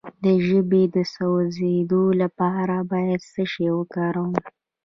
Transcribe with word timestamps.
د 0.23 0.25
ژبې 0.47 0.83
د 0.95 0.97
سوځیدو 1.13 2.03
لپاره 2.21 2.75
باید 2.91 3.21
څه 3.33 3.43
شی 3.51 3.67
وکاروم؟ 3.77 4.31